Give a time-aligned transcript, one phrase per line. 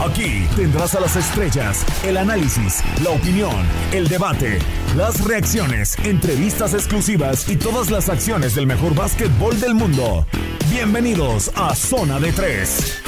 [0.00, 4.60] Aquí tendrás a las estrellas, el análisis, la opinión, el debate,
[4.96, 10.24] las reacciones, entrevistas exclusivas y todas las acciones del mejor básquetbol del mundo.
[10.70, 13.02] Bienvenidos a Zona de Tres.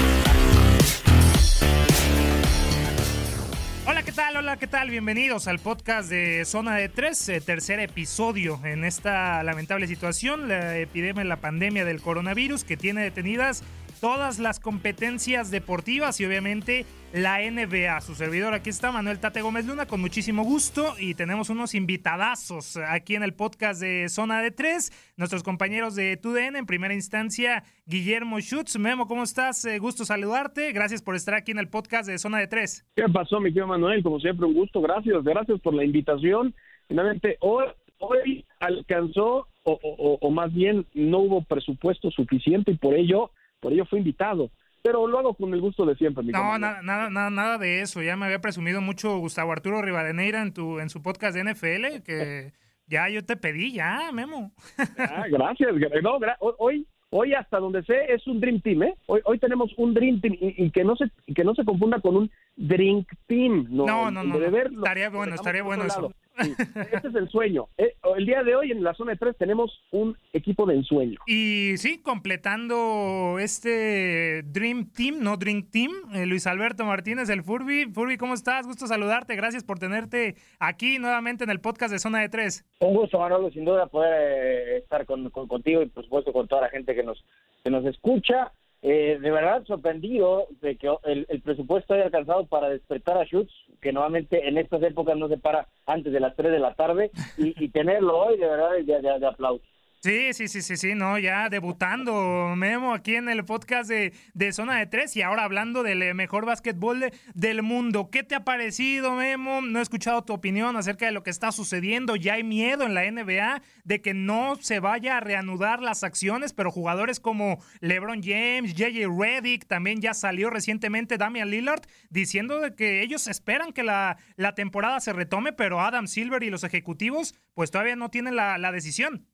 [3.87, 4.37] Hola, ¿qué tal?
[4.37, 4.91] Hola, ¿qué tal?
[4.91, 10.77] Bienvenidos al podcast de Zona de Tres, eh, tercer episodio en esta lamentable situación, la
[10.77, 13.63] epidemia, la pandemia del coronavirus que tiene detenidas
[14.01, 18.01] todas las competencias deportivas y obviamente la NBA.
[18.01, 22.77] Su servidor aquí está, Manuel Tate Gómez Luna, con muchísimo gusto y tenemos unos invitadazos
[22.77, 27.65] aquí en el podcast de Zona de Tres, nuestros compañeros de TUDN, en primera instancia
[27.87, 28.79] Guillermo Schutz.
[28.79, 29.65] Memo, ¿cómo estás?
[29.65, 32.87] Eh, gusto saludarte, gracias por estar aquí en el podcast de Zona de Tres.
[32.97, 34.03] ¿Qué pasó, mi querido Manuel?
[34.03, 36.55] Como siempre, un gusto, gracias, gracias por la invitación.
[36.89, 37.67] Finalmente, hoy,
[37.99, 43.31] hoy alcanzó, o, más bien no hubo presupuesto suficiente y por ello
[43.61, 44.51] por ello fue invitado.
[44.83, 46.25] Pero lo hago con el gusto de siempre.
[46.25, 48.03] Mi no, nada, nada, nada, nada de eso.
[48.03, 52.03] Ya me había presumido mucho Gustavo Arturo Rivadeneira en tu en su podcast de NFL,
[52.03, 52.53] que
[52.87, 54.53] ya yo te pedí, ya, Memo.
[54.99, 55.71] Ah, gracias.
[56.03, 58.95] No, hoy, hoy hasta donde sé es un Dream Team, ¿eh?
[59.05, 62.01] Hoy, hoy tenemos un Dream Team y, y que no se que no se confunda
[62.01, 63.67] con un Drink Team.
[63.69, 64.25] No, no, no.
[64.25, 64.47] no, no.
[64.47, 66.15] estaría bueno, estaría bueno eso.
[66.43, 66.55] Sí,
[66.93, 67.69] ese es el sueño.
[67.79, 71.19] Eh, el día de hoy en la zona de tres tenemos un equipo de ensueño.
[71.27, 77.87] Y sí, completando este Dream Team, no Dream Team, eh, Luis Alberto Martínez, el Furby.
[77.93, 78.67] Furby, ¿cómo estás?
[78.67, 79.37] Gusto saludarte.
[79.37, 82.65] Gracias por tenerte aquí nuevamente en el podcast de Zona de Tres.
[82.81, 86.49] Un gusto, Manolo, sin duda poder eh, estar con, con, contigo y por supuesto con
[86.49, 87.25] toda la gente que nos,
[87.63, 88.53] que nos escucha.
[88.83, 93.53] Eh, de verdad sorprendido de que el, el, presupuesto haya alcanzado para despertar a Schutz,
[93.81, 97.11] que normalmente en estas épocas no se para antes de las 3 de la tarde,
[97.37, 99.65] y, tenerlo hoy de verdad de, de, de aplauso.
[100.03, 104.51] Sí, sí, sí, sí, sí, no, ya debutando Memo aquí en el podcast de, de
[104.55, 108.09] Zona de Tres y ahora hablando del mejor básquetbol de, del mundo.
[108.11, 109.61] ¿Qué te ha parecido, Memo?
[109.61, 112.17] No he escuchado tu opinión acerca de lo que está sucediendo.
[112.17, 116.55] Ya hay miedo en la NBA de que no se vaya a reanudar las acciones,
[116.55, 122.75] pero jugadores como LeBron James, JJ Redick, también ya salió recientemente Damian Lillard diciendo de
[122.75, 127.35] que ellos esperan que la, la temporada se retome, pero Adam Silver y los ejecutivos
[127.53, 129.27] pues todavía no tienen la, la decisión.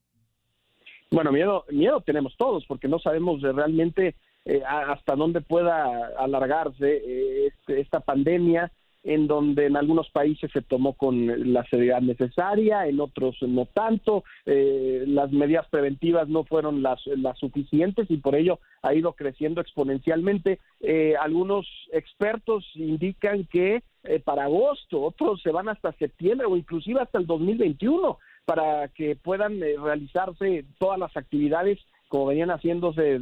[1.11, 7.47] Bueno, miedo, miedo tenemos todos porque no sabemos realmente eh, hasta dónde pueda alargarse eh,
[7.47, 8.73] este, esta pandemia.
[9.06, 14.25] en donde en algunos países se tomó con la seriedad necesaria, en otros no tanto,
[14.47, 19.61] eh, las medidas preventivas no fueron las, las suficientes y por ello ha ido creciendo
[19.61, 20.58] exponencialmente.
[20.81, 27.00] Eh, algunos expertos indican que eh, para agosto, otros se van hasta septiembre o inclusive
[27.00, 31.78] hasta el 2021 para que puedan realizarse todas las actividades
[32.08, 33.19] como venían haciéndose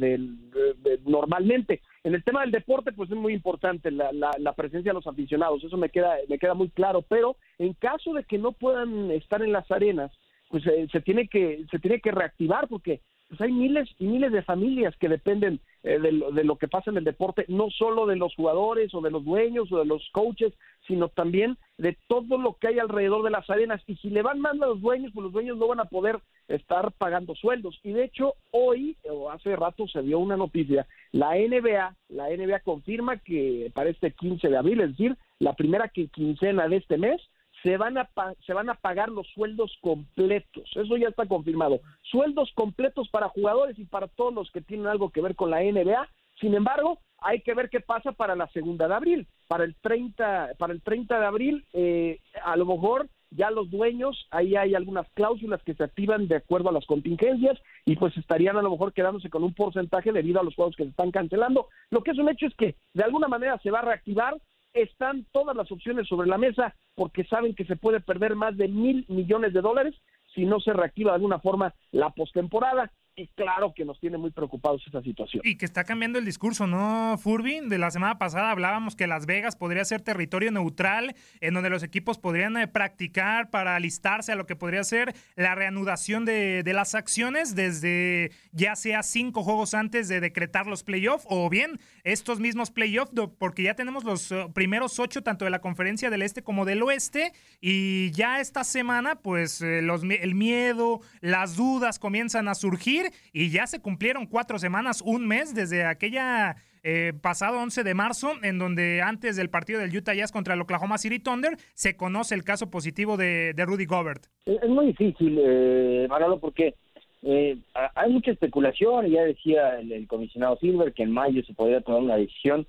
[1.05, 1.81] normalmente.
[2.03, 5.63] En el tema del deporte, pues es muy importante la, la, presencia de los aficionados,
[5.63, 9.41] eso me queda, me queda muy claro, pero en caso de que no puedan estar
[9.41, 10.11] en las arenas,
[10.49, 14.31] pues eh, se tiene que se tiene que reactivar porque pues hay miles y miles
[14.31, 17.69] de familias que dependen eh, de, lo, de, lo, que pasa en el deporte, no
[17.69, 20.53] solo de los jugadores o de los dueños o de los coaches,
[20.87, 23.81] sino también de todo lo que hay alrededor de las arenas.
[23.87, 26.19] Y si le van mal a los dueños, pues los dueños no van a poder
[26.47, 27.79] estar pagando sueldos.
[27.83, 32.59] Y de hecho, hoy o hace rato se dio una noticia, la NBA, la NBA
[32.59, 37.21] confirma que para este 15 de abril, es decir, la primera quincena de este mes,
[37.65, 38.07] se van a
[38.45, 40.69] se van a pagar los sueldos completos.
[40.75, 41.79] Eso ya está confirmado.
[42.03, 45.61] Sueldos completos para jugadores y para todos los que tienen algo que ver con la
[45.61, 46.07] NBA.
[46.39, 49.27] Sin embargo, hay que ver qué pasa para la segunda de abril.
[49.47, 54.27] Para el 30, para el 30 de abril, eh, a lo mejor ya los dueños,
[54.29, 58.57] ahí hay algunas cláusulas que se activan de acuerdo a las contingencias y pues estarían
[58.57, 61.67] a lo mejor quedándose con un porcentaje debido a los juegos que se están cancelando.
[61.89, 64.35] Lo que es un hecho es que de alguna manera se va a reactivar,
[64.75, 68.67] están todas las opciones sobre la mesa porque saben que se puede perder más de
[68.67, 69.95] mil millones de dólares
[70.33, 74.31] si no se reactiva de alguna forma la postemporada y claro que nos tiene muy
[74.31, 75.41] preocupados esa situación.
[75.45, 77.61] Y que está cambiando el discurso, ¿no, Furby?
[77.61, 81.83] De la semana pasada hablábamos que Las Vegas podría ser territorio neutral, en donde los
[81.83, 86.93] equipos podrían eh, practicar para alistarse a lo que podría ser la reanudación de, las
[86.93, 92.69] acciones desde ya sea cinco juegos antes de decretar los playoffs o bien estos mismos
[92.69, 96.65] playoffs, porque ya tenemos los eh, primeros ocho, tanto de la conferencia del este como
[96.65, 97.31] del oeste,
[97.61, 103.49] y ya esta semana, pues eh, los, el miedo, las dudas comienzan a surgir y
[103.49, 106.55] ya se cumplieron cuatro semanas, un mes desde aquella
[106.87, 110.61] eh, pasado 11 de marzo, en donde antes del partido del Utah Jazz contra el
[110.61, 114.27] Oklahoma City Thunder se conoce el caso positivo de, Rudy Gobert.
[114.45, 116.75] Es muy difícil, eh, Manolo, porque
[117.23, 122.01] eh, hay mucha especulación, ya decía el, comisionado Silver que en mayo se podría tomar
[122.01, 122.67] una decisión,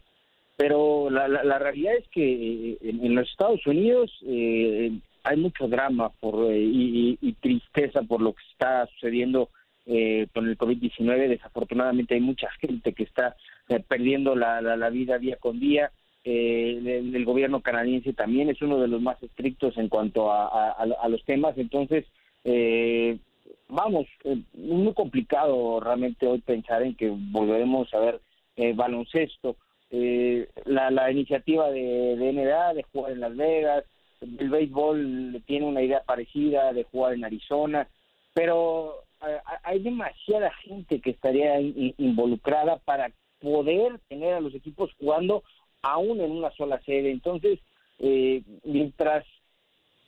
[0.57, 2.23] pero la, la, realidad es que
[2.73, 8.45] eh, en, los Estados Unidos hay mucho drama por, y, y, tristeza por lo que
[8.51, 9.51] está sucediendo
[9.87, 11.29] eh, con el COVID-19.
[11.29, 13.37] Desafortunadamente hay mucha gente que está
[13.69, 15.93] eh, perdiendo la, la, vida día con día.
[16.25, 21.09] Eh, el, gobierno canadiense también es uno de los más estrictos en cuanto a, a,
[21.09, 21.57] los temas.
[21.57, 22.05] Entonces,
[22.43, 23.17] eh,
[23.69, 28.21] vamos, es muy complicado realmente hoy pensar en que volveremos a ver
[28.75, 29.57] baloncesto.
[29.91, 33.85] la, la iniciativa de, de NBA de jugar en Las Vegas,
[34.21, 37.87] el béisbol tiene una idea parecida de jugar en Arizona,
[38.35, 39.06] pero
[39.63, 43.11] hay demasiada gente que estaría involucrada para
[43.41, 45.43] poder tener a los equipos jugando
[45.83, 47.11] aún en una sola sede.
[47.11, 47.61] Entonces,
[47.99, 49.25] eh, mientras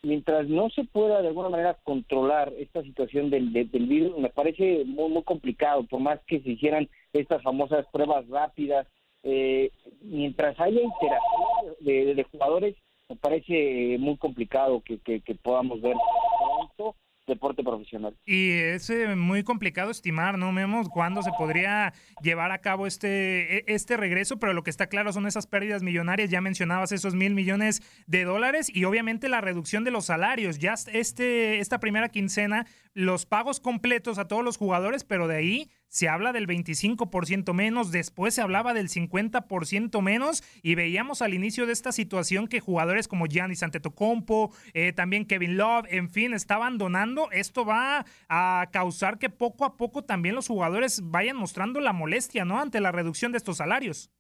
[0.02, 4.84] mientras no se pueda de alguna manera controlar esta situación del, del virus, me parece
[4.84, 8.86] muy, muy complicado, por más que se hicieran estas famosas pruebas rápidas,
[9.24, 9.70] eh,
[10.02, 12.76] mientras haya interacción de, jugadores,
[13.08, 15.96] me parece muy complicado que, que, podamos ver
[17.28, 18.16] deporte profesional.
[18.26, 20.82] Y es eh, muy complicado estimar, ¿no, Memo?
[20.90, 21.92] ¿Cuándo se podría
[22.22, 24.38] llevar a cabo este, e, este regreso?
[24.38, 26.30] Pero lo que está claro son esas pérdidas millonarias.
[26.30, 30.58] Ya mencionabas esos mil millones de dólares y obviamente la reducción de los salarios.
[30.58, 35.70] Ya este, esta primera quincena, los pagos completos a todos los jugadores, pero de ahí
[35.88, 41.66] se habla del 25% menos, después se hablaba del 50% menos y veíamos al inicio
[41.66, 46.78] de esta situación que jugadores como Giannis Antetokounmpo, eh, también Kevin Love, en fin, estaban
[46.78, 47.30] donando.
[47.32, 52.44] Esto va a causar que poco a poco también los jugadores vayan mostrando la molestia,
[52.44, 52.60] ¿no?
[52.60, 54.10] Ante la reducción de estos salarios.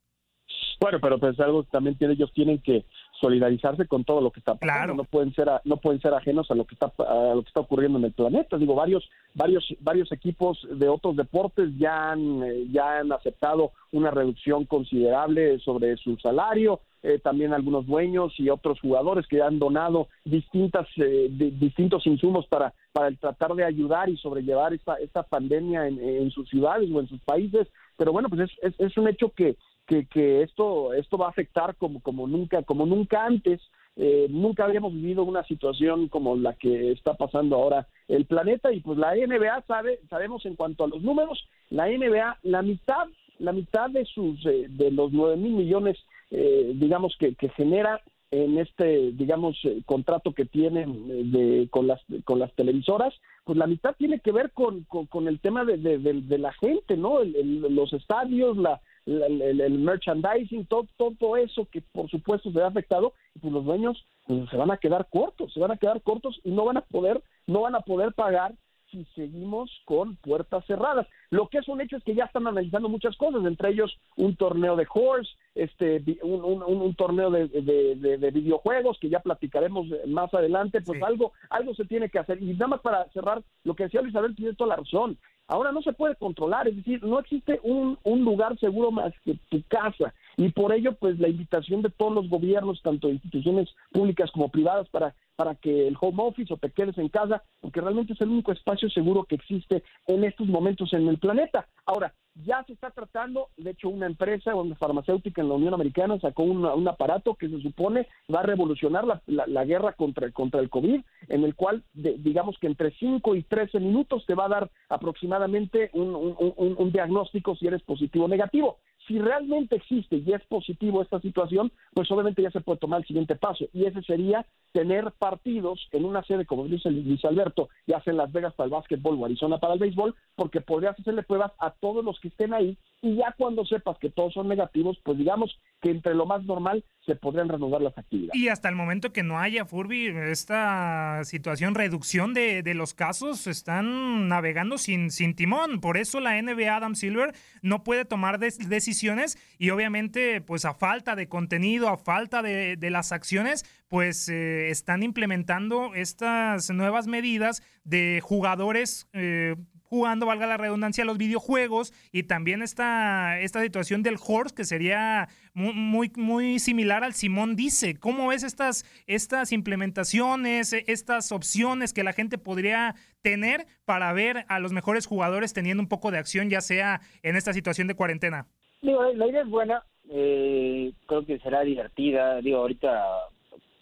[0.80, 2.84] Bueno, pero pues algo también ellos tienen que
[3.20, 4.94] solidarizarse con todo lo que está pasando.
[4.94, 7.60] No pueden ser no pueden ser ajenos a lo que está a lo que está
[7.60, 8.56] ocurriendo en el planeta.
[8.56, 14.10] Digo, varios varios varios equipos de otros deportes ya han eh, ya han aceptado una
[14.10, 16.80] reducción considerable sobre su salario.
[17.00, 22.74] Eh, también algunos dueños y otros jugadores que han donado distintas eh, distintos insumos para
[22.92, 27.08] para tratar de ayudar y sobrellevar esta esta pandemia en, en sus ciudades o en
[27.08, 27.68] sus países.
[27.96, 29.56] Pero bueno, pues es, es, es un hecho que
[29.88, 33.60] que, que esto esto va a afectar como como nunca como nunca antes
[33.96, 38.80] eh, nunca habíamos vivido una situación como la que está pasando ahora el planeta y
[38.80, 43.52] pues la NBA sabe sabemos en cuanto a los números la NBA la mitad la
[43.52, 45.96] mitad de sus eh, de los nueve mil millones
[46.30, 51.86] eh, digamos que, que genera en este, digamos, eh, contrato que tienen eh, de, con,
[51.86, 53.14] las, con las televisoras,
[53.44, 57.20] pues la mitad tiene que ver con, con, el tema de, de, la gente, ¿no?
[57.24, 63.38] los estadios, la, el, merchandising, todo, todo eso que por supuesto se ha afectado, y
[63.38, 66.50] pues los dueños pues, se van a quedar cortos, se van a quedar cortos y
[66.50, 68.54] no van a poder, no van a poder pagar
[68.90, 71.06] si seguimos con puertas cerradas.
[71.30, 74.36] Lo que es un hecho es que ya están analizando muchas cosas, entre ellos un
[74.36, 80.80] torneo de horse, este, un, un, torneo de, de, videojuegos que ya platicaremos más adelante,
[80.80, 82.42] pues algo, algo se tiene que hacer.
[82.42, 85.18] Y nada más para cerrar, lo que decía Isabel tiene toda la razón.
[85.48, 89.38] Ahora no se puede controlar, es decir, no existe un, un lugar seguro más que
[89.48, 90.14] tu casa.
[90.36, 94.88] Y por ello, pues la invitación de todos los gobiernos, tanto instituciones públicas como privadas,
[94.90, 98.28] para para que el home office o te quedes en casa, porque realmente es el
[98.28, 101.68] único espacio seguro que existe en estos momentos en el planeta.
[101.86, 102.12] Ahora,
[102.44, 106.42] ya se está tratando, de hecho una empresa, una farmacéutica en la Unión Americana sacó
[106.42, 111.54] un aparato que se supone va a revolucionar la, guerra contra, el COVID, en el
[111.54, 117.56] cual digamos que entre 5 y 13 minutos te va a dar aproximadamente un diagnóstico
[117.56, 122.42] si eres positivo o negativo si realmente existe y es positivo esta situación, pues obviamente
[122.42, 123.64] ya se puede tomar el siguiente paso.
[123.72, 128.18] Y ese sería tener partidos en una sede, como dice Luis Alberto, ya sea en
[128.18, 131.70] Las Vegas para el básquetbol o Arizona para el béisbol, porque podrías hacerle pruebas a
[131.70, 135.56] todos los que estén ahí y ya cuando sepas que todos son negativos, pues digamos
[135.80, 138.34] que entre lo más normal se podrían renovar las actividades.
[138.34, 143.46] Y hasta el momento que no haya, Furby, esta situación, reducción de, de los casos,
[143.46, 145.80] están navegando sin, sin timón.
[145.80, 151.14] Por eso la NBA Adam Silver no puede tomar decisiones y obviamente, pues a falta
[151.14, 157.62] de contenido, a falta de, de las acciones, pues eh, están implementando estas nuevas medidas
[157.84, 159.56] de jugadores eh,
[159.88, 165.28] jugando, valga la redundancia, los videojuegos y también esta, esta situación del horse que sería
[165.54, 167.98] muy, muy, similar al Simón dice.
[167.98, 174.58] ¿Cómo ves estas, estas implementaciones, estas opciones que la gente podría tener para ver a
[174.60, 178.46] los mejores jugadores teniendo un poco de acción, ya sea en esta situación de cuarentena?
[178.82, 182.40] Digo, la idea es buena, eh, creo que será divertida.
[182.40, 183.28] Digo, ahorita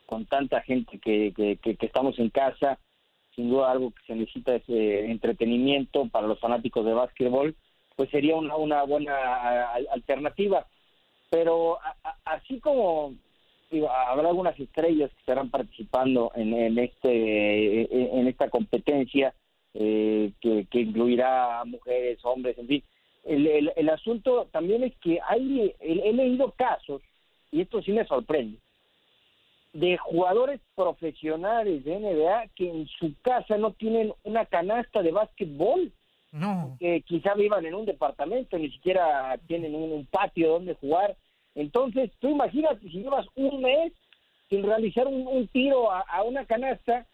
[0.07, 2.79] con tanta gente que, que, que, estamos en casa,
[3.37, 7.55] sin duda algo que se necesita es entretenimiento para los fanáticos de básquetbol,
[7.95, 10.67] pues sería una, una buena alternativa.
[11.31, 11.79] Pero
[12.25, 13.15] así como
[14.09, 19.35] habrá algunas estrellas que estarán participando en, en este en esta competencia
[19.75, 22.83] eh, que, que, incluirá mujeres, hombres, en fin.
[23.25, 27.03] El, el, el asunto también es que hay, he leído casos,
[27.51, 28.59] y esto sí me sorprende,
[29.77, 35.93] de jugadores profesionales de NBA que en su casa no tienen una canasta de básquetbol.
[36.33, 36.77] No.
[36.81, 41.17] Que quizá vivan en un departamento, ni siquiera tienen un, patio donde jugar.
[41.55, 43.93] Entonces, tú imagínate si llevas un mes
[44.49, 47.07] sin realizar un, tiro a, a, una canasta,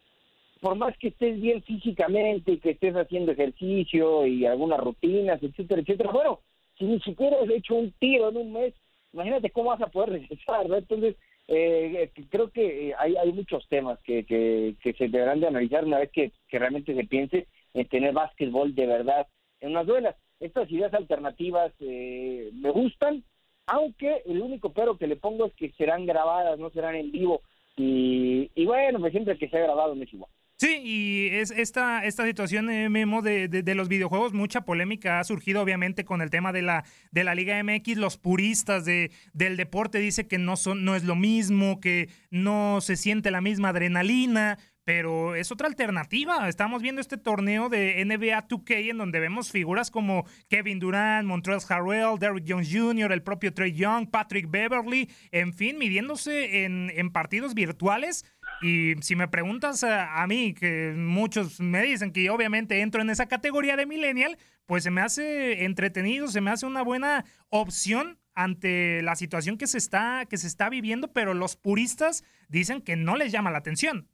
[0.61, 5.83] por más que estés bien físicamente y que estés haciendo ejercicio y algunas rutinas, etcétera,
[5.83, 6.13] etcétera.
[6.13, 6.41] Bueno,
[6.79, 8.75] si ni siquiera has hecho un tiro en un mes,
[9.13, 10.77] imagínate cómo vas a poder regresar, ¿no?
[10.77, 11.17] Entonces,
[11.49, 15.99] eh, creo que eh, hay, hay muchos temas que, que, se deberán de analizar una
[15.99, 19.27] vez que, realmente se piense en tener básquetbol de verdad
[19.61, 20.17] en unas duelas.
[20.41, 23.25] Estas ideas alternativas eh, me gustan,
[23.67, 27.43] aunque el único pero que le pongo es que serán grabadas, no serán en vivo.
[27.77, 30.31] Y, y bueno, pues siempre que sea grabado no es igual.
[30.63, 35.25] Sí, y es esta, esta situación, eh, Memo, de, de, los videojuegos, mucha polémica ha
[35.25, 37.97] surgido obviamente con el tema de la, de la Liga MX.
[37.97, 42.81] Los puristas de, del deporte dicen que no, son, no es lo mismo, que no
[42.81, 46.49] se siente la misma adrenalina, pero es otra alternativa.
[46.49, 51.73] Estamos viendo este torneo de NBA 2K en donde vemos figuras como Kevin Durant, Montrezl
[51.73, 57.11] Harrell, Derrick Jones Jr., el propio Trey Young, Patrick Beverly, en fin, midiéndose en, en
[57.11, 58.25] partidos virtuales
[58.63, 63.27] y si me preguntas a, mí, que muchos me dicen que obviamente entro en esa
[63.27, 69.03] categoría de millennial, pues se me hace entretenido, se me hace una buena opción ante
[69.03, 73.17] la situación que se está, que se está viviendo, pero los puristas dicen que no
[73.17, 74.07] les llama la atención.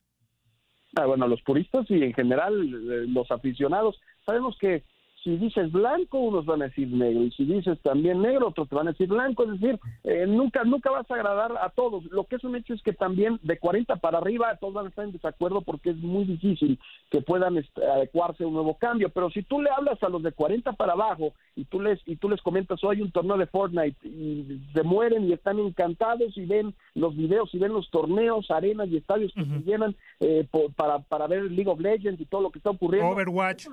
[0.97, 4.83] Ah, bueno, los puristas y en general eh, los aficionados, sabemos que
[5.25, 8.77] si dices blanco, unos van a decir negro, y si dices también negro, otros te
[8.77, 12.05] van a decir blanco, es decir, eh, nunca, nunca vas a agradar a todos.
[12.07, 14.89] Lo que es un hecho es que también de 40 para arriba todos van a
[14.91, 16.79] estar en desacuerdo porque es muy difícil
[17.11, 20.23] que puedan este, adecuarse a un nuevo cambio, pero si tú le hablas a los
[20.23, 23.47] de 40 para abajo y tú les, y tú les comentas, hoy un torneo de
[23.47, 28.51] Fortnite y se mueren y están encantados y ven los videos y ven los torneos,
[28.51, 30.47] arenas y estadios que se llenan eh,
[30.77, 33.11] para, para ver League of Legends y todo lo que está ocurriendo.
[33.11, 33.67] Overwatch.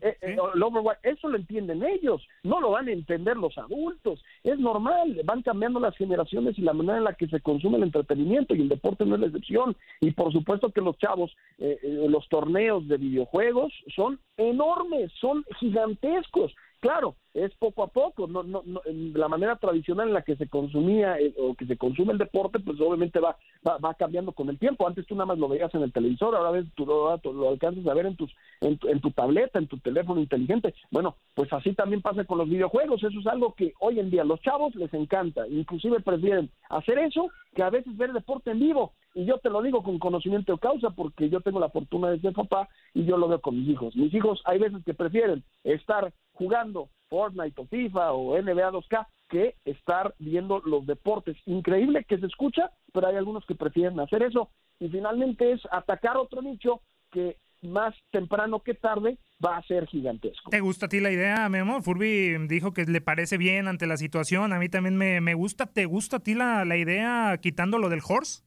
[0.00, 4.22] Eh, el Overwatch Eso lo entienden ellos, no lo van a entender los adultos.
[4.42, 7.84] Es normal, van cambiando las generaciones y la manera en la que se consume el
[7.84, 9.76] entretenimiento y el deporte no es la excepción.
[10.00, 15.44] Y por supuesto que los chavos, eh, eh, los torneos de videojuegos son enormes, son
[15.58, 16.54] gigantescos.
[16.80, 18.82] Claro, es poco a poco, no, no, no,
[19.14, 22.58] la manera tradicional en la que se consumía eh, o que se consume el deporte,
[22.60, 24.86] pues obviamente va, va, cambiando con el tiempo.
[24.86, 27.86] Antes tú nada más lo veías en el televisor, ahora ves, tú lo, lo alcanzas
[27.86, 30.74] a ver en, tus, en, en, tu tableta, en tu teléfono inteligente.
[30.90, 33.02] Bueno, pues así también pasa con los videojuegos.
[33.02, 35.48] Eso es algo que hoy en día los chavos les encanta.
[35.48, 38.92] Inclusive prefieren hacer eso que a veces ver deporte en vivo.
[39.14, 42.20] Y yo te lo digo con conocimiento de causa porque yo tengo la fortuna de
[42.20, 43.94] ser papá y yo lo veo con mis hijos.
[43.96, 49.54] Mis hijos hay veces que prefieren estar jugando Fortnite o FIFA o NBA 2K que
[49.66, 51.36] estar viendo los deportes.
[51.44, 54.48] Increíble que se escucha, pero hay algunos que prefieren hacer eso.
[54.80, 60.50] Y finalmente es atacar otro nicho que más temprano que tarde va a ser gigantesco.
[60.50, 61.82] ¿Te gusta a ti la idea, Memo?
[61.82, 64.54] Furby dijo que le parece bien ante la situación.
[64.54, 65.66] A mí también me, me gusta.
[65.66, 68.42] ¿Te gusta a ti la, la idea quitando lo del horse?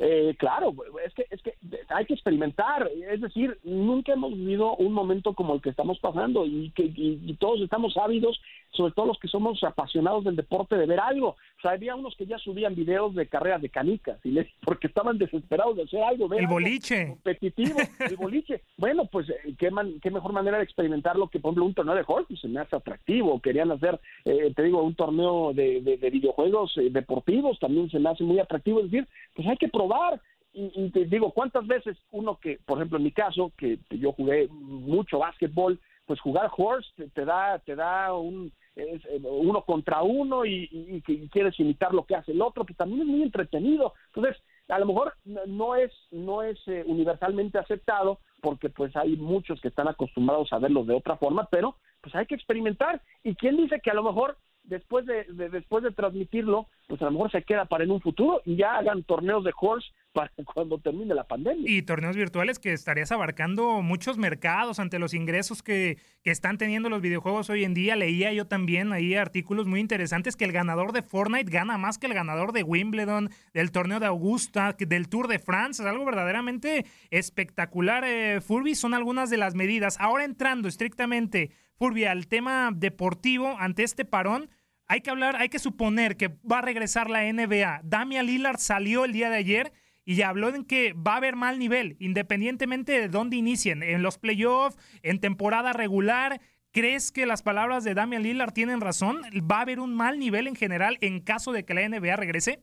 [0.00, 0.72] Eh, claro,
[1.04, 1.54] es que, es que
[1.88, 6.46] hay que experimentar, es decir, nunca hemos vivido un momento como el que estamos pasando
[6.46, 10.86] y que y, todos estamos ávidos, sobre todo los que somos apasionados del deporte, de
[10.86, 11.30] ver algo.
[11.30, 14.86] O sea, había unos que ya subían videos de carreras de canicas y les, porque
[14.86, 16.32] estaban desesperados de hacer algo.
[16.32, 17.08] el boliche.
[17.08, 18.62] Competitivo, el boliche.
[18.76, 19.70] Bueno, pues eh, ¿qué,
[20.02, 22.60] qué mejor manera de experimentarlo que, por ejemplo, un torneo de golf, pues, se me
[22.60, 23.40] hace atractivo.
[23.40, 28.24] Querían hacer, eh, te digo, un torneo de, de, videojuegos deportivos, también se me hace
[28.24, 28.80] muy atractivo.
[28.80, 30.20] Es decir, pues hay que probar
[30.52, 34.48] y, te digo, ¿cuántas veces uno que, por ejemplo, en mi caso, que, yo jugué
[34.50, 35.78] mucho básquetbol,
[36.08, 41.92] pues jugar horse te, da, te da un eh, uno contra uno y, quieres imitar
[41.92, 43.92] lo que hace el otro, que también es muy entretenido.
[44.06, 49.60] Entonces, a lo mejor no es, no es eh, universalmente aceptado, porque pues hay muchos
[49.60, 53.02] que están acostumbrados a verlo de otra forma, pero pues hay que experimentar.
[53.22, 57.10] ¿Y quién dice que a lo mejor después de, después de transmitirlo, pues a lo
[57.12, 59.88] mejor se queda para en un futuro y ya hagan torneos de horse
[60.54, 61.70] cuando termine la pandemia.
[61.70, 66.88] Y torneos virtuales que estarías abarcando muchos mercados ante los ingresos que, que están teniendo
[66.88, 67.96] los videojuegos hoy en día.
[67.96, 72.06] Leía yo también ahí artículos muy interesantes que el ganador de Fortnite gana más que
[72.06, 75.82] el ganador de Wimbledon, del torneo de Augusta, del Tour de France.
[75.82, 78.74] Es algo verdaderamente espectacular, eh, Furby.
[78.74, 79.98] Son algunas de las medidas.
[80.00, 84.50] Ahora entrando estrictamente, Furby, al tema deportivo, ante este parón,
[84.88, 87.82] hay que hablar, hay que suponer que va a regresar la NBA.
[87.84, 89.72] Damian Lillard salió el día de ayer
[90.08, 94.16] y habló en que va a haber mal nivel, independientemente de dónde inicien, en los
[94.16, 96.40] playoffs, en temporada regular.
[96.72, 99.20] ¿Crees que las palabras de Damian Lillard tienen razón?
[99.40, 102.60] ¿Va a haber un mal nivel en general en caso de que la NBA regrese?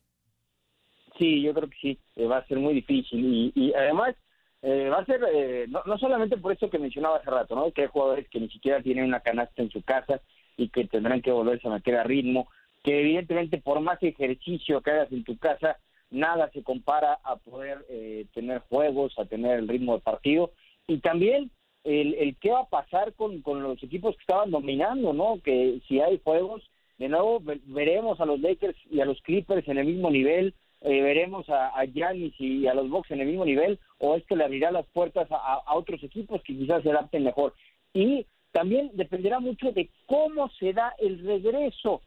[1.19, 4.15] Sí, yo creo que sí, eh, va a ser muy difícil y, además
[4.63, 7.71] eh, va a ser eh, no, no, solamente por eso que mencionaba hace rato, ¿no?
[7.71, 10.19] Que hay jugadores que ni siquiera tienen una canasta en su casa
[10.57, 12.49] y que tendrán que volverse a meter a ritmo,
[12.83, 15.77] que evidentemente por más ejercicio que hagas en tu casa,
[16.11, 20.51] nada se compara a poder eh, tener juegos, a tener el ritmo de partido
[20.87, 21.51] y también
[21.83, 25.39] el, el qué va a pasar con, con los equipos que estaban dominando, ¿no?
[25.43, 26.63] Que si hay juegos,
[26.97, 31.01] de nuevo veremos a los Lakers y a los Clippers en el mismo nivel, eh,
[31.01, 34.43] veremos a, a Giannis y a los Bucks en el mismo nivel, o esto le
[34.43, 37.53] abrirá las puertas a, a otros equipos que quizás se adapten mejor.
[37.93, 42.01] Y también dependerá mucho de cómo se da el regreso.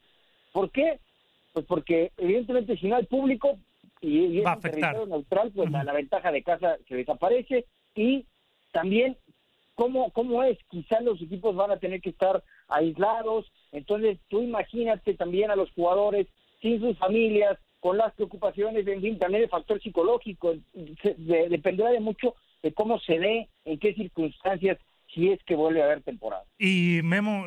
[0.51, 0.99] ¿Por qué?
[1.53, 3.59] Pues porque evidentemente si no hay público
[4.01, 8.25] y, es un territorio neutral, pues la, ventaja de casa se desaparece y
[8.71, 9.17] también
[9.75, 15.13] cómo, cómo es, quizás los equipos van a tener que estar aislados, entonces tú imagínate
[15.15, 16.27] también a los jugadores
[16.61, 20.55] sin sus familias, con las preocupaciones, en fin, también el factor psicológico,
[21.49, 24.77] dependerá de mucho de cómo se dé, en qué circunstancias
[25.13, 26.43] si es que vuelve a haber temporada.
[26.57, 27.45] Y Memo,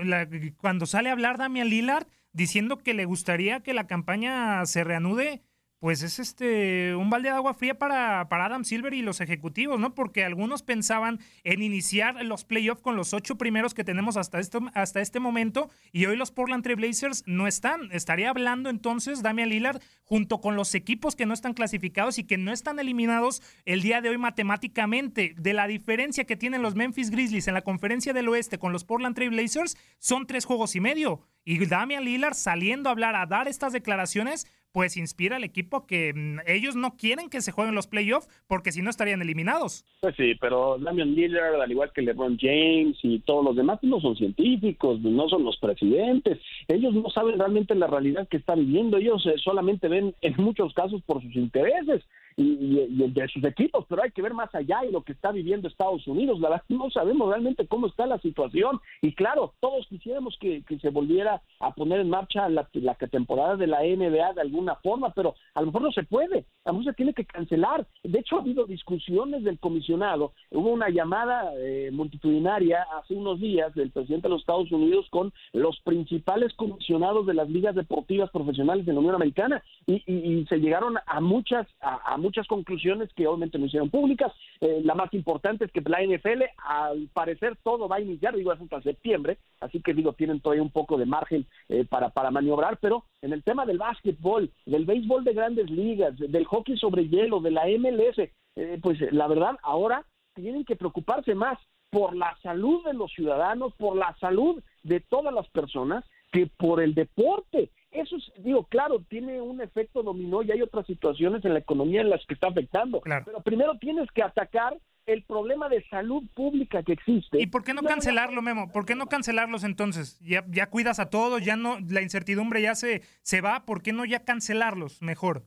[0.57, 5.43] cuando sale a hablar Damian Lillard diciendo que le gustaría que la campaña se reanude,
[5.83, 9.81] pues es este un balde de agua fría para, para Adam Silver y los ejecutivos,
[9.81, 9.97] ¿no?
[9.97, 14.61] Porque algunos pensaban en iniciar los playoffs con los ocho primeros que tenemos hasta este,
[14.75, 17.91] hasta este momento y hoy los Portland Trail Blazers no están.
[17.91, 22.39] Estaría hablando entonces Damian Lillard junto con los equipos que no están clasificados y que
[22.39, 25.35] no están eliminados el día de hoy matemáticamente.
[25.37, 28.85] De la diferencia que tienen los Memphis Grizzlies en la conferencia del oeste con los
[28.85, 31.27] Portland Trail Blazers son tres juegos y medio.
[31.45, 36.13] Y Damian Lillard saliendo a hablar, a dar estas declaraciones, pues inspira al equipo que
[36.15, 39.85] mm, ellos no quieren que se jueguen los playoffs porque si no estarían eliminados.
[40.01, 44.01] Pues sí, pero Damian Lillard, al igual que LeBron James y todos los demás, no
[44.01, 46.39] son científicos, no son los presidentes.
[46.69, 48.97] Ellos no saben realmente la realidad que está viviendo.
[48.97, 52.03] Ellos eh, solamente ven en muchos casos por sus intereses
[52.37, 55.69] y, de sus equipos, pero hay que ver más allá y lo que está viviendo
[55.69, 56.41] Estados Unidos.
[56.41, 58.81] La verdad, no sabemos realmente cómo está la situación.
[59.01, 63.67] Y claro, todos quisiéramos que, se volviera a poner en marcha la, la, temporada de
[63.67, 66.47] la NBA de alguna forma, pero a lo mejor no se puede.
[66.65, 67.87] A lo mejor se tiene que cancelar.
[68.03, 70.33] De hecho, ha habido discusiones del comisionado.
[70.51, 75.33] Hubo una llamada eh, multitudinaria hace unos días del presidente de los Estados Unidos con
[75.53, 80.03] los principales comisionados de las ligas deportivas profesionales de la Unión Americana y,
[80.49, 84.33] se llegaron a muchas a muchas conclusiones que obviamente no hicieron públicas.
[84.61, 88.53] Eh, la más importante es que la NFL, al parecer, todo va a iniciar, digo,
[88.53, 92.79] hasta septiembre, así que digo, tienen todavía un poco de margen eh, para, para maniobrar,
[92.81, 97.41] pero en el tema del básquetbol, del béisbol de grandes ligas, del hockey sobre hielo,
[97.41, 98.19] de la MLS,
[98.57, 100.05] eh, pues la verdad, ahora
[100.35, 101.59] tienen que preocuparse más
[101.91, 106.83] por la salud de los ciudadanos, por la salud de todas las personas, que por
[106.83, 107.71] el deporte.
[107.93, 112.01] Eso es, digo, claro, tiene un efecto dominó y hay otras situaciones en la economía
[112.01, 113.03] en las que está afectando.
[113.03, 117.41] Pero primero tienes que atacar el problema de salud pública que existe.
[117.41, 118.71] ¿Y por qué no cancelarlo, Memo?
[118.73, 120.19] ¿Por qué no cancelarlos entonces?
[120.21, 123.93] Ya, ya cuidas a todos, ya no, la incertidumbre ya se, se va, ¿por qué
[123.93, 125.45] no ya cancelarlos mejor?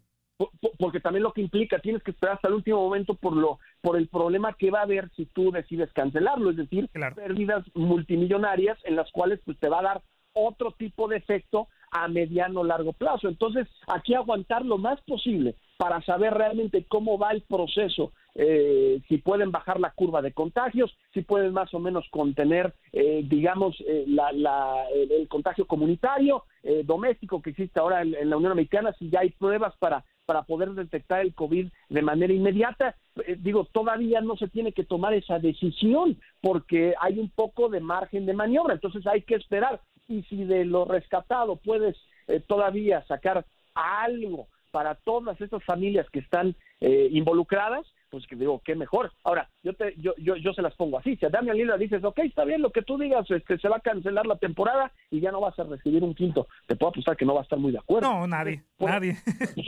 [0.80, 3.98] porque también lo que implica, tienes que esperar hasta el último momento por lo por
[3.98, 8.96] el problema que va a haber si tú decides cancelarlo, es decir, pérdidas multimillonarias en
[8.96, 10.04] las cuales pues te va a dar
[10.34, 13.30] otro tipo de efecto a mediano largo plazo.
[13.30, 19.18] Entonces, aquí aguantar lo más posible para saber realmente cómo va el proceso, eh, si
[19.18, 24.06] pueden bajar la curva de contagios, si pueden más o menos contener, eh, digamos, eh,
[24.06, 26.44] el, contagio comunitario,
[26.84, 30.72] doméstico que existe ahora en, la Unión Americana, si ya hay pruebas para, para poder
[30.72, 32.96] detectar el COVID de manera inmediata.
[33.38, 38.26] digo, todavía no se tiene que tomar esa decisión porque hay un poco de margen
[38.26, 43.46] de maniobra, entonces hay que esperar y si de lo rescatado puedes eh, todavía sacar
[43.74, 47.86] algo para todas estas familias que están eh, involucradas,
[48.16, 49.12] pues que digo, qué mejor.
[49.26, 51.18] Ahora, yo te, yo, yo, yo se las pongo así.
[51.18, 53.76] Si a Damian Lillard dices, ok, está bien lo que tú digas, este, se va
[53.76, 57.18] a cancelar la temporada y ya no vas a recibir un quinto, te puedo apostar
[57.18, 58.10] que no va a estar muy de acuerdo.
[58.10, 59.18] No, nadie, pues, nadie.
[59.54, 59.68] Pues,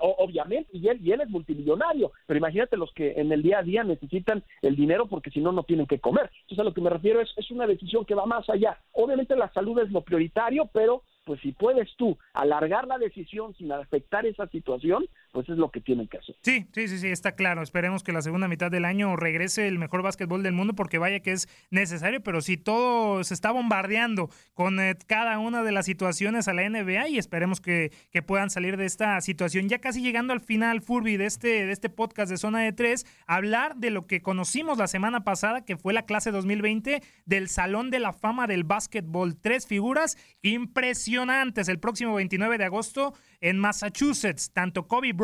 [0.00, 3.62] obviamente, y él, y él es multimillonario, pero imagínate los que en el día a
[3.62, 6.32] día necesitan el dinero porque si no, no tienen que comer.
[6.40, 8.76] Entonces, a lo que me refiero es, es una decisión que va más allá.
[8.90, 13.72] Obviamente la salud es lo prioritario, pero pues si puedes tú alargar la decisión sin
[13.72, 16.36] afectar esa situación, pues es lo que tienen que hacer.
[16.42, 17.60] Sí, sí, sí, sí, está claro.
[17.60, 21.18] Esperemos que la segunda mitad del año regrese el mejor básquetbol del mundo, porque vaya
[21.18, 25.86] que es necesario, pero si todo se está bombardeando con eh, cada una de las
[25.86, 29.68] situaciones a la NBA y esperemos que, que, puedan salir de esta situación.
[29.68, 33.04] Ya casi llegando al final, Furby, de este, de este podcast de Zona de Tres,
[33.26, 37.90] hablar de lo que conocimos la semana pasada, que fue la clase 2020 del Salón
[37.90, 39.36] de la Fama del Básquetbol.
[39.36, 44.52] Tres figuras impresionantes el próximo 29 de agosto en Massachusetts.
[44.52, 45.23] Tanto Kobe Bryant,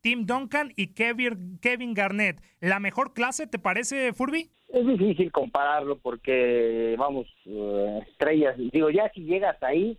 [0.00, 2.40] Tim Duncan y Kevin, Garnett.
[2.60, 4.50] ¿La mejor clase te parece, Furby?
[4.68, 8.56] Es difícil compararlo porque, vamos, eh, estrellas.
[8.58, 9.96] Digo, ya si llegas ahí,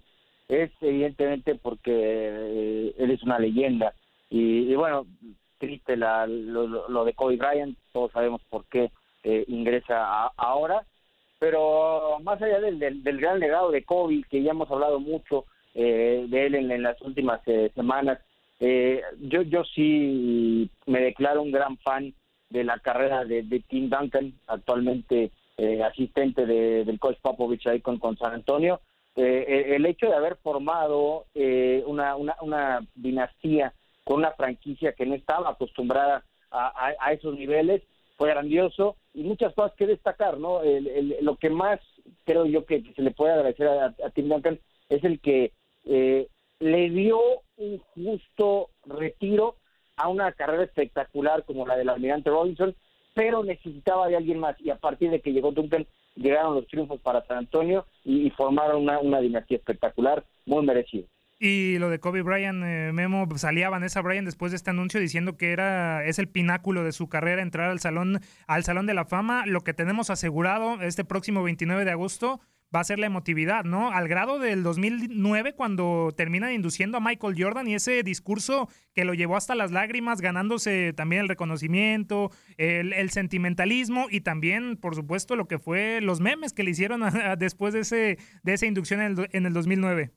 [0.47, 3.93] es evidentemente porque eh, él es una leyenda.
[4.29, 5.05] Y, bueno,
[5.57, 8.91] triste la, lo, de Kobe Bryant, todos sabemos por qué
[9.23, 10.85] eh, ingresa ahora
[11.39, 16.25] pero más allá del, del, gran legado de Kobe, que ya hemos hablado mucho eh,
[16.27, 17.41] de él en, las últimas
[17.75, 18.19] semanas,
[18.59, 22.13] eh, yo, yo sí me declaro un gran fan
[22.49, 25.31] de la carrera de, Tim Duncan, actualmente
[25.83, 28.79] asistente del coach Popovich ahí con, con San Antonio.
[29.15, 31.25] el hecho de haber formado
[31.85, 37.81] una, una, una dinastía con una franquicia que no estaba acostumbrada a, a esos niveles,
[38.17, 40.61] fue grandioso y muchas cosas que destacar, ¿no?
[41.21, 41.79] lo que más
[42.25, 45.53] creo yo que, se le puede agradecer a, Tim Duncan es el que
[45.85, 46.27] eh,
[46.59, 47.19] le dio
[47.57, 49.57] un justo retiro
[49.95, 52.75] a una carrera espectacular como la del almirante Robinson,
[53.13, 56.99] pero necesitaba de alguien más y a partir de que llegó Duncan llegaron los triunfos
[57.01, 61.07] para San Antonio y, formaron una, una dinastía espectacular, muy merecido.
[61.39, 65.37] Y lo de Kobe Bryant, eh, Memo, salía Vanessa Bryant después de este anuncio diciendo
[65.37, 69.05] que era es el pináculo de su carrera entrar al salón al salón de la
[69.05, 69.45] fama.
[69.45, 72.39] Lo que tenemos asegurado este próximo 29 de agosto
[72.75, 73.91] va a ser la emotividad, ¿no?
[73.91, 79.13] Al grado del 2009 cuando terminan induciendo a Michael Jordan y ese discurso que lo
[79.13, 85.47] llevó hasta las lágrimas, ganándose también el reconocimiento, el, sentimentalismo y también, por supuesto, lo
[85.47, 87.01] que fue los memes que le hicieron
[87.39, 90.11] después de ese de esa inducción en el, en el 2009.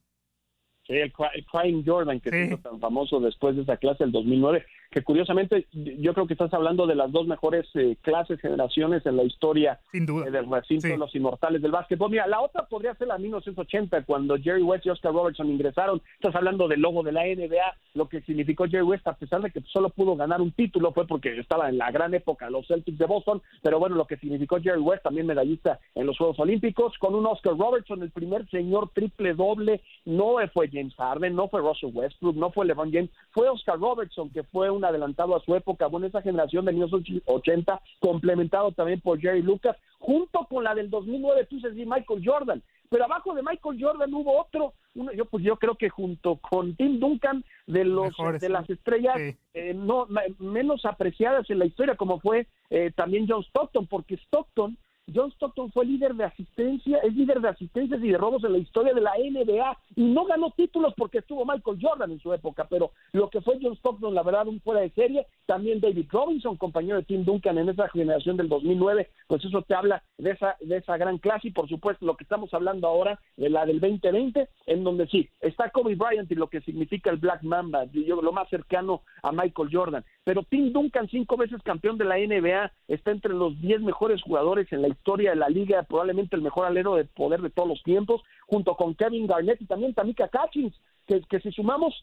[0.86, 4.12] Sí, el, el Crying Jordan, que se hizo tan famoso después de esa clase del
[4.12, 9.06] 2009, que curiosamente yo creo que estás hablando de las dos mejores eh, clases, generaciones
[9.06, 10.26] en la historia Sin duda.
[10.26, 12.10] eh, del recinto de los inmortales del básquetbol.
[12.10, 16.02] Mira, la otra podría ser la 1980, cuando Jerry West y Oscar Robertson ingresaron.
[16.14, 19.50] Estás hablando del logo de la NBA, lo que significó Jerry West, a pesar de
[19.50, 22.98] que solo pudo ganar un título, fue porque estaba en la gran época los Celtics
[22.98, 26.98] de Boston, pero bueno, lo que significó Jerry West, también medallista en los Juegos Olímpicos,
[26.98, 31.60] con un Oscar Robertson, el primer señor triple doble, no fue James Harden, no fue
[31.60, 35.54] Russell Westbrook, no fue LeBron James, fue Oscar Robertson, que fue un adelantado a su
[35.54, 40.90] época, bueno, esa generación de 1980, complementado también por Jerry Lucas, junto con la del
[40.90, 45.44] 2009, tú dices, Michael Jordan, pero abajo de Michael Jordan hubo otro, uno, yo pues
[45.44, 49.36] yo creo que junto con Tim Duncan de los Mejores, de las estrellas Sí.
[49.54, 54.14] eh, no ma- menos apreciadas en la historia como fue eh, también John Stockton porque
[54.16, 54.76] Stockton
[55.12, 58.58] John Stockton fue líder de asistencia, es líder de asistencias y de robos en la
[58.58, 62.66] historia de la NBA y no ganó títulos porque estuvo Michael Jordan en su época,
[62.68, 66.56] pero lo que fue John Stockton, la verdad, un fuera de serie, también David Robinson,
[66.56, 70.56] compañero de Tim Duncan en esa generación del 2009, pues eso te habla de esa,
[70.60, 73.80] de esa gran clase y por supuesto lo que estamos hablando ahora, de la del
[73.80, 78.22] 2020, en donde sí, está Kobe Bryant y lo que significa el Black Mamba, yo,
[78.22, 82.72] lo más cercano a Michael Jordan, pero Tim Duncan, cinco veces campeón de la NBA,
[82.88, 86.66] está entre los 10 mejores jugadores en la historia de la liga, probablemente el mejor
[86.66, 90.74] alero de poder de todos los tiempos, junto con Kevin Garnett y también Tamika Catchings,
[91.06, 91.94] que, que si sumamos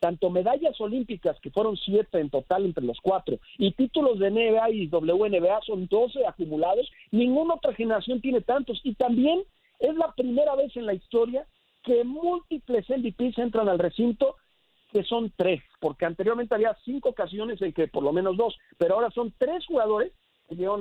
[0.00, 4.70] tanto medallas olímpicas, que fueron siete en total entre los cuatro, y títulos de NBA
[4.70, 9.44] y WNBA son 12 acumulados, ninguna otra generación tiene tantos, y también
[9.78, 11.46] es la primera vez en la historia
[11.84, 14.36] que múltiples MVPs entran al recinto
[14.92, 18.94] que son tres, porque anteriormente había cinco ocasiones en que por lo menos dos, pero
[18.94, 20.12] ahora son tres jugadores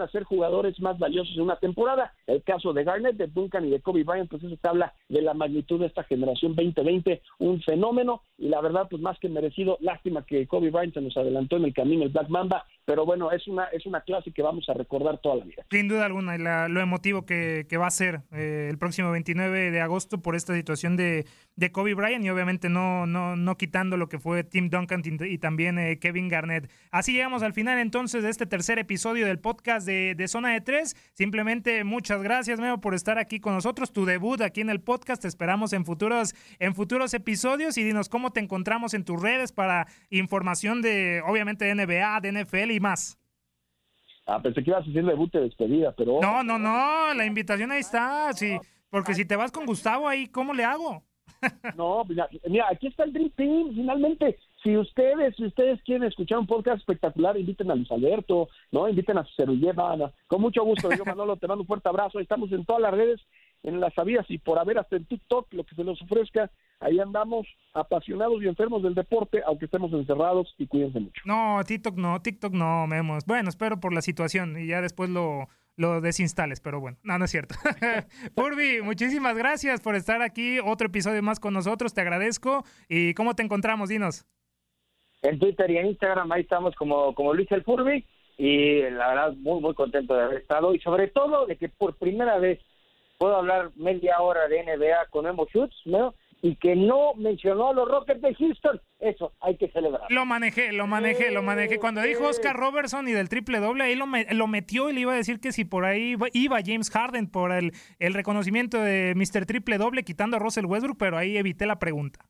[0.02, 2.14] a ser jugadores más valiosos en una temporada.
[2.28, 5.22] El caso de Garnett, de Duncan y de Kobe Bryant, pues eso te habla de
[5.22, 9.78] la magnitud de esta generación 2020, un fenómeno, y la verdad, pues más que merecido,
[9.82, 13.32] lástima que Kobe Bryant se nos adelantó en el camino, el Black Mamba, pero bueno,
[13.32, 15.64] es una, es una clase que vamos a recordar toda la vida.
[15.70, 19.72] Sin duda alguna, la- lo emotivo que, que va a ser eh, el próximo 29
[19.72, 23.98] de agosto por esta situación de, de Kobe Bryant y obviamente no, no, no quitando
[23.98, 26.72] lo que fue Tim Duncan y, también eh, Kevin Garnett.
[26.92, 30.62] Así llegamos al final entonces de este tercer episodio del podcast de, de Zona de
[30.62, 30.96] Tres.
[31.14, 33.94] Simplemente muchas gracias, Memo, por estar aquí con nosotros.
[33.94, 35.22] Tu debut aquí en el podcast.
[35.22, 39.52] Te esperamos en futuros, en futuros episodios y dinos cómo te encontramos en tus redes
[39.52, 43.18] para información de, obviamente, de NBA, de NFL y más.
[44.26, 46.20] Ah, pensé que ibas a decir debut de despedida, pero...
[46.22, 48.32] No, no, no, la invitación ahí está.
[48.34, 48.58] Sí,
[48.90, 51.04] porque si te vas con Gustavo ahí, ¿cómo le hago?
[51.76, 54.38] No, mira, mira, aquí está el Dream Team, finalmente.
[54.64, 58.88] Si ustedes, si ustedes quieren escuchar un podcast espectacular, inviten a Luis Alberto, ¿no?
[58.88, 60.12] Inviten a su servilleta, Ana.
[60.28, 62.20] Con mucho gusto, yo Manolo, te mando un fuerte abrazo.
[62.20, 63.20] Estamos en todas las redes,
[63.64, 66.50] en las sabidas y por haber hasta en TikTok, lo que se nos ofrezca.
[66.80, 71.22] Ahí andamos apasionados y enfermos del deporte, aunque estemos encerrados y cuídense mucho.
[71.26, 73.18] No, TikTok no, TikTok no, Memo.
[73.28, 75.48] Bueno, espero por la situación y ya después lo,
[75.78, 77.54] lo desinstales, pero bueno, no, no es cierto.
[78.36, 80.58] Furby, muchísimas gracias por estar aquí.
[80.60, 82.64] Otro episodio más con nosotros, te agradezco.
[82.90, 83.90] ¿Y cómo te encontramos?
[83.90, 84.26] Dinos.
[85.22, 88.04] En Twitter y en Instagram ahí estamos como, como Luis el Furby
[88.38, 91.96] y la verdad muy muy contento de haber estado y sobre todo de que por
[91.96, 92.60] primera vez
[93.22, 96.16] puedo hablar media hora de NBA con Memo Schutz, ¿no?
[96.42, 98.82] Y que no mencionó a los Rockets de Houston.
[99.00, 100.02] Eso hay que celebrar.
[100.10, 101.78] Lo manejé, lo manejé, lo manejé.
[101.78, 105.02] Cuando dijo Oscar Robertson y del triple doble, ahí lo, me- lo metió y le
[105.02, 108.80] iba a decir que si por ahí iba, iba James Harden por el, el reconocimiento
[108.82, 109.46] de Mr.
[109.46, 112.26] Triple Doble quitando a Russell Westbrook, pero ahí evité la pregunta.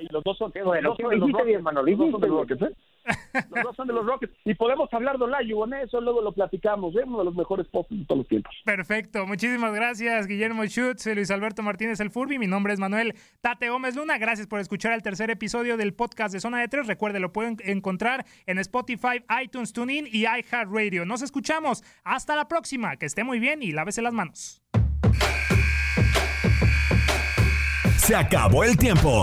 [0.00, 2.10] Y los dos son, los dos qué son de los dijiste bien, Manolo, los dos
[2.10, 2.74] son de los Rockets, ¿eh?
[3.50, 4.36] Los dos son de los Rockets.
[4.44, 7.02] Y podemos hablar de Olajuwon, con eso luego lo platicamos, ¿eh?
[7.06, 8.54] Uno de los mejores postes de todos los tiempos.
[8.64, 13.68] Perfecto, muchísimas gracias Guillermo Schutz, Luis Alberto Martínez el Furby, mi nombre es Manuel Tate
[13.68, 17.20] Gómez Luna, gracias por escuchar el tercer episodio del podcast de Zona de Tres, recuerde
[17.20, 21.04] lo pueden encontrar en Spotify, iTunes, TuneIn y iHeartRadio.
[21.04, 24.62] Nos escuchamos, hasta la próxima, que esté muy bien y lávese las manos.
[27.96, 29.22] Se acabó el tiempo.